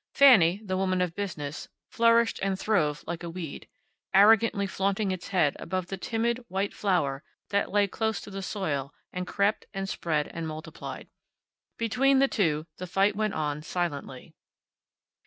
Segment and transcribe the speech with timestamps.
[0.15, 3.67] Fanny, the woman of business, flourished and throve like a weed,
[4.15, 8.91] arrogantly flaunting its head above the timid, white flower that lay close to the soil,
[9.13, 11.07] and crept, and spread, and multiplied.
[11.77, 14.33] Between the two the fight went on silently.